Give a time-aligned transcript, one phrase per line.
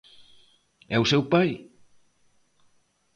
[0.93, 1.49] E o seu pai?